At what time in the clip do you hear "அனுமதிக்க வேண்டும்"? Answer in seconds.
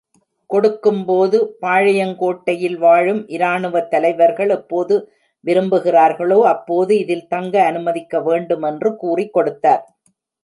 7.63-8.61